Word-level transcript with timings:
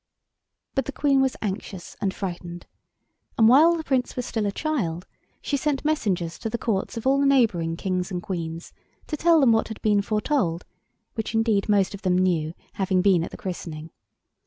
But 0.73 0.85
the 0.85 0.91
Queen 0.91 1.21
was 1.21 1.37
anxious 1.43 1.95
and 2.01 2.11
frightened, 2.11 2.65
and 3.37 3.47
while 3.47 3.75
the 3.75 3.83
Prince 3.83 4.15
was 4.15 4.25
still 4.25 4.47
a 4.47 4.51
child 4.51 5.05
she 5.43 5.55
sent 5.55 5.85
messengers 5.85 6.39
to 6.39 6.49
the 6.49 6.57
Courts 6.57 6.97
of 6.97 7.05
all 7.05 7.19
the 7.19 7.27
neighbouring 7.27 7.77
Kings 7.77 8.09
and 8.09 8.19
Queens 8.23 8.73
to 9.05 9.15
tell 9.15 9.39
them 9.39 9.51
what 9.51 9.67
had 9.67 9.79
been 9.83 10.01
foretold, 10.01 10.65
which, 11.13 11.35
indeed, 11.35 11.69
most 11.69 11.93
of 11.93 12.01
them 12.01 12.17
knew, 12.17 12.55
having 12.73 13.03
been 13.03 13.23
at 13.23 13.29
the 13.29 13.37
christening. 13.37 13.91